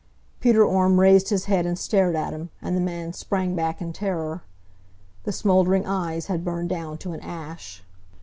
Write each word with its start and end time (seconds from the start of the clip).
Peter 0.39 0.65
Orme 0.65 0.99
raised 0.99 1.29
his 1.29 1.45
head 1.45 1.63
and 1.67 1.77
stared 1.77 2.15
at 2.15 2.33
him, 2.33 2.49
and 2.59 2.75
the 2.75 2.81
man 2.81 3.13
sprang 3.13 3.55
back 3.55 3.79
in 3.83 3.93
terror. 3.93 4.41
The 5.25 5.31
smoldering 5.31 5.85
eyes 5.85 6.25
had 6.25 6.43
burned 6.43 6.69
down 6.69 6.97
to 6.97 7.13
an 7.13 7.19
ash. 7.19 7.83